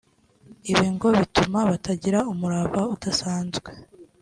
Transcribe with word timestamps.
Ibi 0.71 0.87
ngo 0.93 1.07
bituma 1.19 1.59
bagira 1.69 2.19
umurava 2.31 2.81
udasanzwe 2.93 3.69